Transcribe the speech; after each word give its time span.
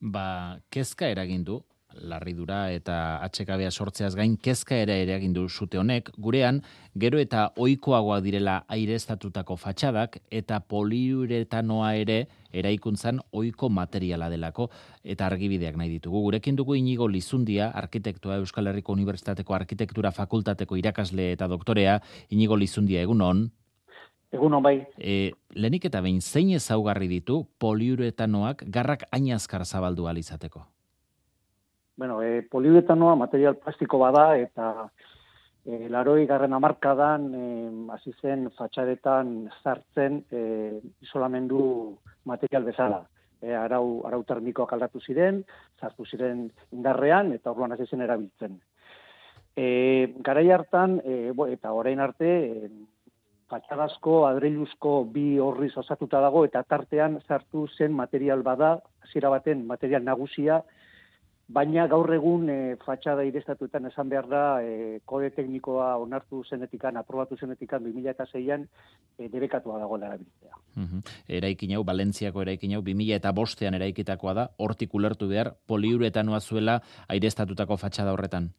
Ba, 0.00 0.60
kezka 0.70 1.08
eragin 1.08 1.44
du 1.44 1.62
larridura 2.04 2.70
eta 2.74 2.96
atxekabea 3.24 3.70
sortzeaz 3.70 4.14
gain 4.18 4.36
kezka 4.36 4.76
ere 4.76 4.98
eragin 5.02 5.32
du 5.32 5.46
zute 5.48 5.78
honek, 5.78 6.10
gurean 6.18 6.60
gero 6.98 7.18
eta 7.18 7.50
ohikoagoak 7.56 8.22
direla 8.24 8.56
airestatutako 8.68 9.56
fatxadak 9.56 10.18
eta 10.30 10.60
poliuretanoa 10.60 11.94
ere 12.02 12.18
eraikuntzan 12.52 13.20
ohiko 13.32 13.68
materiala 13.68 14.28
delako 14.32 14.68
eta 15.04 15.26
argibideak 15.26 15.76
nahi 15.76 15.90
ditugu. 15.96 16.22
Gurekin 16.28 16.56
dugu 16.56 16.76
inigo 16.76 17.08
Lizundia, 17.08 17.70
arkitektua 17.70 18.36
Euskal 18.42 18.66
Herriko 18.66 18.92
Unibertsitateko 18.92 19.54
Arkitektura 19.54 20.12
Fakultateko 20.12 20.76
irakasle 20.76 21.32
eta 21.32 21.48
doktorea, 21.48 22.00
inigo 22.30 22.56
Lizundia 22.56 23.02
egunon. 23.02 23.46
Egun 24.36 24.60
bai. 24.62 24.78
E, 24.98 25.32
lenik 25.56 25.88
eta 25.88 26.04
behin 26.04 26.20
zein 26.20 26.54
ezaugarri 26.60 27.08
ditu 27.08 27.42
poliuretanoak 27.58 28.64
garrak 28.68 29.08
ainazkar 29.10 29.64
zabaldu 29.64 30.06
alizateko? 30.06 30.66
bueno, 31.96 32.22
e, 32.22 32.42
poliuretanoa 32.42 33.16
material 33.16 33.56
plastiko 33.56 33.98
bada 33.98 34.36
eta 34.36 34.88
e, 35.64 35.88
laroi 35.88 36.26
garren 36.28 36.52
amarkadan 36.52 37.26
e, 37.34 37.44
hasi 37.96 38.12
zen 38.20 38.50
fatxadetan 38.56 39.48
zartzen 39.62 40.22
e, 40.30 40.80
isolamendu 41.02 41.96
material 42.24 42.68
bezala. 42.68 43.02
E, 43.40 43.52
arau, 43.52 44.02
arau 44.08 44.22
termikoak 44.28 44.72
aldatu 44.72 45.00
ziren, 45.00 45.42
zartu 45.80 46.06
ziren 46.06 46.46
indarrean 46.72 47.32
eta 47.32 47.52
orduan 47.52 47.72
hasi 47.72 47.88
zen 47.88 48.04
erabiltzen. 48.04 48.60
E, 49.56 50.12
garai 50.20 50.50
hartan, 50.52 51.00
e, 51.04 51.32
bo, 51.32 51.46
eta 51.48 51.72
orain 51.72 52.00
arte, 52.00 52.28
e, 52.28 52.70
fatxadazko, 53.50 54.26
adreiluzko 54.26 55.04
bi 55.12 55.38
horriz 55.42 55.72
osatuta 55.78 56.20
dago 56.20 56.44
eta 56.44 56.62
tartean 56.62 57.20
sartu 57.28 57.66
zen 57.78 57.92
material 57.92 58.42
bada, 58.42 58.80
hasiera 59.04 59.30
baten 59.30 59.66
material 59.66 60.04
nagusia, 60.04 60.62
Baina 61.46 61.84
gaur 61.86 62.10
egun 62.10 62.48
e, 62.50 62.54
fatxada 62.82 63.22
irestatuetan 63.22 63.84
esan 63.86 64.08
behar 64.10 64.26
da 64.26 64.40
e, 64.66 64.98
kode 65.06 65.28
teknikoa 65.36 65.92
onartu 66.02 66.40
zenetikan, 66.42 66.98
aprobatu 66.98 67.38
zenetikan 67.38 67.84
2006an 67.86 68.64
e, 68.66 69.28
debekatua 69.30 69.78
dago 69.78 69.98
erabiltzea. 70.00 70.58
Mm 70.74 71.04
Eraikin 71.38 71.76
hau, 71.76 71.84
Balentziako 71.86 72.42
eraikin 72.42 72.74
hau, 72.74 72.82
2000 72.82 73.20
eta 73.20 73.30
bostean 73.32 73.78
eraikitakoa 73.78 74.34
da, 74.34 74.48
hortik 74.58 74.94
ulertu 74.94 75.30
behar, 75.30 75.54
poliuretanoa 75.70 76.40
zuela 76.40 76.80
airestatutako 77.06 77.78
fatxada 77.78 78.16
horretan. 78.16 78.50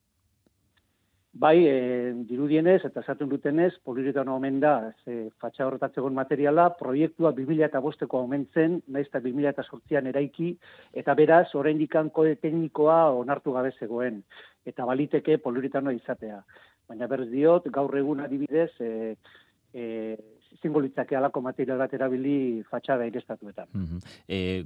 Bai, 1.38 1.68
e, 1.70 2.14
dirudienez 2.26 2.80
eta 2.88 3.04
esaten 3.04 3.30
dutenez, 3.30 3.76
poliuretano 3.86 4.34
omen 4.40 4.56
da, 4.60 4.94
ze 5.06 5.28
fatxa 5.38 5.68
horretatzegon 5.68 6.16
materiala, 6.18 6.72
proiektua 6.80 7.30
2000 7.38 7.68
eta 7.68 7.82
bosteko 7.84 8.24
omentzen, 8.26 8.80
naiz 8.88 9.06
eta 9.06 9.22
2000 9.22 9.52
eta 9.52 9.66
sortzian 9.68 10.08
eraiki, 10.10 10.56
eta 10.98 11.14
beraz, 11.20 11.46
orain 11.60 11.78
dikan 11.78 12.10
kode 12.16 12.40
teknikoa 12.42 13.12
onartu 13.20 13.54
gabe 13.54 13.74
zegoen, 13.78 14.24
eta 14.66 14.88
baliteke 14.90 15.38
poliuretanoa 15.44 15.94
izatea. 15.94 16.40
Baina 16.90 17.12
berz 17.12 17.28
diot, 17.30 17.70
gaur 17.76 17.94
egun 18.02 18.24
adibidez, 18.26 18.72
e, 18.82 19.14
e, 19.74 20.18
zingo 20.58 20.82
alako 20.82 21.42
material 21.42 21.78
bat 21.78 21.94
erabili 21.94 22.64
fatxada 22.72 23.06
irestatuetan. 23.06 23.68
Mm 23.74 24.00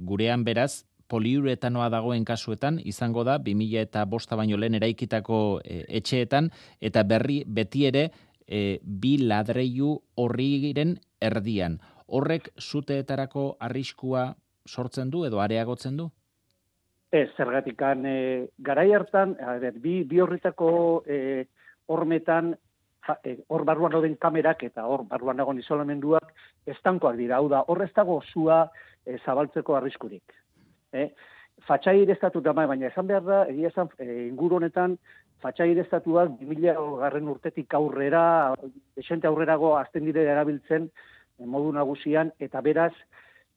gurean 0.08 0.44
beraz, 0.44 0.86
poliuretanoa 1.12 1.90
dagoen 1.92 2.24
kasuetan 2.24 2.78
izango 2.92 3.24
da 3.28 3.36
2000 3.48 3.84
eta 3.86 4.04
bosta 4.08 4.36
baino 4.40 4.56
lehen 4.60 4.78
eraikitako 4.78 5.38
e, 5.60 5.82
etxeetan 6.00 6.48
eta 6.80 7.04
berri 7.04 7.42
beti 7.58 7.84
ere 7.90 8.06
e, 8.46 8.78
bi 8.82 9.18
ladreiu 9.20 9.92
horrigiren 10.22 10.96
erdian. 11.20 11.78
Horrek 12.08 12.50
zuteetarako 12.60 13.46
arriskua 13.68 14.26
sortzen 14.66 15.12
du 15.12 15.24
edo 15.28 15.40
areagotzen 15.44 15.96
du? 16.00 16.08
Ez, 17.12 17.28
zergatikan, 17.36 18.06
e, 18.08 18.18
garai 18.64 18.88
hartan, 18.96 19.36
a 19.36 19.58
bi, 19.74 19.98
bi 20.08 20.20
horretako 20.24 20.70
e, 21.04 21.18
hormetan, 21.92 22.54
e, 23.20 23.36
hor 23.52 23.66
barruan 23.68 23.92
dauden 23.92 24.16
kamerak 24.16 24.64
eta 24.70 24.86
hor 24.88 25.04
barruan 25.10 25.42
dagoen 25.42 25.60
isolamenduak 25.60 26.32
estankoak 26.72 27.18
dira, 27.20 27.36
hau 27.36 27.50
da, 27.52 27.66
hor 27.68 27.84
ez 27.84 27.90
dago 27.96 28.22
zua 28.32 28.62
e, 29.04 29.18
zabaltzeko 29.26 29.76
arriskurik 29.76 30.40
eh? 30.92 31.10
fatxai 31.66 32.02
irestatuta 32.02 32.52
bai, 32.56 32.66
baina 32.66 32.88
esan 32.88 33.06
behar 33.06 33.24
da, 33.26 33.42
egia 33.50 33.70
esan, 33.70 33.90
e, 33.98 34.26
inguru 34.26 34.58
honetan, 34.58 34.96
fatxai 35.42 35.70
irestatuak 35.72 36.36
2000 36.40 36.98
garren 37.02 37.30
urtetik 37.30 37.74
aurrera, 37.74 38.24
esente 38.98 39.28
aurrerago 39.30 39.76
azten 39.78 40.06
dire 40.08 40.24
erabiltzen 40.34 40.88
e, 40.88 41.46
modu 41.46 41.72
nagusian, 41.76 42.32
eta 42.42 42.62
beraz, 42.64 42.92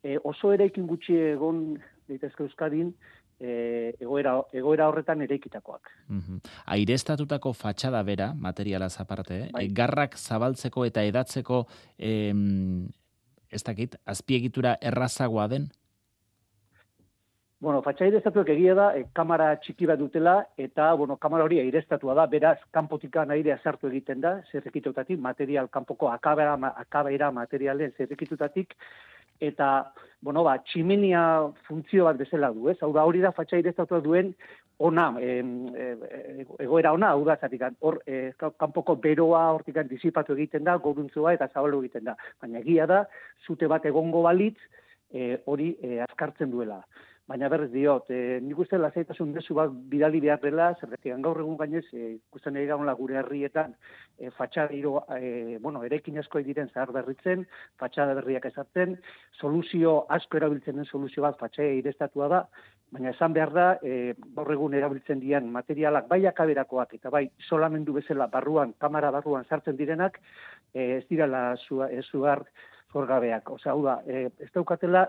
e, 0.03 0.18
oso 0.23 0.53
eraikin 0.53 0.88
gutxi 0.90 1.18
egon 1.34 1.62
daitezke 2.09 2.46
Euskadin, 2.46 2.91
e, 3.40 3.94
egoera, 4.00 4.35
egoera 4.53 4.90
horretan 4.90 5.22
ereikitakoak. 5.25 5.90
Mm 6.07 6.19
-hmm. 6.19 6.52
Airestatutako 6.78 7.53
fatxada 7.53 8.03
bera, 8.03 8.34
materiala 8.34 8.90
zaparte, 8.90 9.40
eh? 9.40 9.50
bai. 9.53 9.67
garrak 9.67 10.17
zabaltzeko 10.17 10.85
eta 10.85 11.03
edatzeko, 11.03 11.66
em, 11.97 12.88
ez 13.50 13.63
dakit, 13.63 13.96
azpiegitura 14.06 14.78
errazagoa 14.81 15.47
den? 15.47 15.69
Bueno, 17.64 17.80
fatxai 17.82 18.10
estatuek 18.18 18.50
egia 18.52 18.74
da, 18.76 18.86
e, 19.00 19.06
kamara 19.16 19.54
txiki 19.64 19.88
bat 19.88 20.00
dutela, 20.00 20.34
eta, 20.60 20.90
bueno, 21.00 21.16
kamara 21.16 21.46
hori 21.46 21.62
airestatua 21.62 22.14
da, 22.18 22.26
beraz, 22.28 22.58
kanpotikan 22.76 23.32
airea 23.32 23.56
sartu 23.64 23.88
egiten 23.88 24.20
da, 24.22 24.34
zerrekitutatik, 24.52 25.22
material, 25.24 25.70
kanpoko 25.72 26.12
akabera, 26.12 26.58
akabera 26.84 27.32
materialen 27.32 27.96
zerrekitutatik, 27.96 28.76
eta, 29.40 29.70
bueno, 30.20 30.44
ba, 30.44 30.58
tximenia 30.68 31.24
funtzio 31.70 32.10
bat 32.10 32.20
bezala 32.20 32.52
du, 32.52 32.68
ez? 32.68 32.78
Hau 32.84 32.92
da, 32.92 33.08
hori 33.08 33.24
da 33.24 33.32
fatxai 33.32 33.64
estatua 33.64 34.04
duen, 34.04 34.36
ona, 34.84 35.14
e, 35.24 35.40
e, 35.40 36.46
egoera 36.68 36.92
ona, 36.92 37.16
hau 37.16 37.24
da, 37.24 37.40
zatik, 37.40 37.64
hor, 37.80 38.02
e, 38.04 38.34
kanpoko 38.60 39.00
beroa 39.00 39.46
hortik 39.56 39.80
disipatu 39.88 40.36
egiten 40.36 40.68
da, 40.68 40.76
goruntzua 40.76 41.38
eta 41.40 41.48
zabalu 41.54 41.86
egiten 41.86 42.12
da. 42.12 42.20
Baina 42.42 42.60
egia 42.60 42.86
da, 42.86 43.06
zute 43.48 43.72
bat 43.72 43.88
egongo 43.88 44.28
balitz, 44.28 44.60
e, 45.12 45.42
hori 45.46 45.76
e, 45.82 46.00
azkartzen 46.06 46.52
duela. 46.52 46.82
Baina 47.26 47.48
berrez 47.50 47.72
diot, 47.74 48.12
e, 48.14 48.38
nik 48.46 48.60
uste 48.62 48.78
lasaitasun 48.78 49.32
desu 49.34 49.56
bat 49.58 49.72
bidali 49.90 50.20
behar 50.22 50.44
dela, 50.44 50.68
zerretik 50.78 51.16
gaur 51.26 51.40
egun 51.42 51.56
gainez, 51.58 51.84
e, 51.90 52.12
ikusten 52.20 52.60
egin 52.60 52.70
gaunla 52.76 52.94
gure 53.00 53.18
herrietan, 53.18 53.74
e, 54.20 54.30
fatxada 54.38 54.76
iro, 54.78 55.00
e, 55.18 55.58
bueno, 55.64 55.82
erekin 55.88 56.20
asko 56.22 56.44
diren 56.46 56.70
zahar 56.70 56.94
berritzen, 56.94 57.48
fatxada 57.82 58.14
berriak 58.20 58.46
ezartzen, 58.52 58.94
soluzio 59.42 59.96
asko 60.20 60.38
erabiltzen 60.38 60.78
den 60.78 60.86
soluzio 60.86 61.26
bat 61.26 61.42
fatxea 61.42 61.74
irestatua 61.80 62.30
da, 62.30 62.44
baina 62.94 63.10
esan 63.16 63.34
behar 63.34 63.56
da, 63.58 63.66
e, 63.82 64.14
gaur 64.38 64.54
egun 64.54 64.78
erabiltzen 64.78 65.20
dian 65.20 65.50
materialak 65.50 66.06
bai 66.12 66.22
akaberakoak 66.30 66.94
eta 67.00 67.10
bai 67.10 67.26
solamendu 67.50 67.98
bezala 67.98 68.30
barruan, 68.38 68.78
kamera 68.78 69.10
barruan 69.18 69.50
sartzen 69.50 69.82
direnak, 69.82 70.22
e, 70.76 71.00
ez 71.00 71.04
dirala 71.10 71.48
zugar 71.58 72.46
zorgabeak. 72.91 73.50
Osea, 73.57 73.73
hau 73.73 73.84
da, 73.85 74.00
e, 74.07 74.29
ez 74.40 74.51
daukatela 74.53 75.07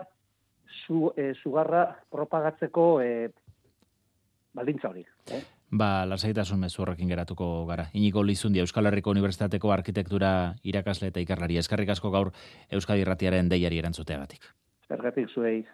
zu, 0.85 1.11
e, 1.15 1.33
zugarra 1.43 1.85
propagatzeko 2.11 2.87
e, 3.01 3.29
baldintza 4.53 4.89
hori. 4.89 5.05
Eh? 5.31 5.43
Ba, 5.69 6.05
lasaitasun 6.07 6.61
mezu 6.63 6.81
horrekin 6.83 7.09
geratuko 7.11 7.65
gara. 7.67 7.89
Iniko 7.93 8.23
Lizundia, 8.23 8.63
Euskal 8.63 8.87
Herriko 8.87 9.11
Unibertsitateko 9.11 9.71
Arkitektura 9.73 10.31
irakasle 10.63 11.11
eta 11.11 11.19
ikarlari. 11.19 11.57
Eskarrik 11.59 11.91
asko 11.91 12.11
gaur 12.11 12.31
Euskadi 12.71 13.03
Irratiaren 13.03 13.49
deiari 13.51 13.81
erantzuteagatik. 13.83 14.47
Eskarrik 14.87 15.27
zuei. 15.33 15.65